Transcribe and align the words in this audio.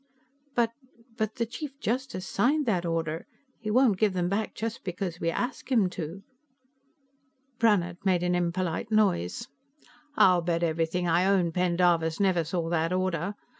But 0.55 0.71
the 1.35 1.45
Chief 1.45 1.79
Justice 1.79 2.25
signed 2.27 2.65
that 2.65 2.87
order. 2.87 3.27
He 3.59 3.69
won't 3.69 3.99
give 3.99 4.13
them 4.13 4.29
back 4.29 4.55
just 4.55 4.83
because 4.83 5.19
we 5.19 5.29
ask 5.29 5.71
him 5.71 5.91
to." 5.91 6.23
Brannhard 7.59 8.03
made 8.03 8.23
an 8.23 8.33
impolite 8.33 8.89
noise. 8.91 9.47
"I'll 10.15 10.41
bet 10.41 10.63
everything 10.63 11.07
I 11.07 11.27
own 11.27 11.51
Pendarvis 11.51 12.19
never 12.19 12.43
saw 12.43 12.67
that 12.69 12.91
order. 12.91 13.35